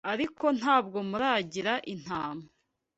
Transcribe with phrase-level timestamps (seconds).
[0.13, 2.45] ariko ntabwo muragira intama